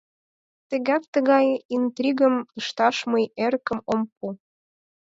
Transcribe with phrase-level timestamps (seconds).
[0.69, 1.47] Тегак тыгай
[1.77, 4.25] интригым ышташ мый эрыкым ом пу.